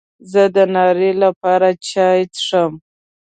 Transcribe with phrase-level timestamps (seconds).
[0.31, 2.71] زه د ناري لپاره چای څښم.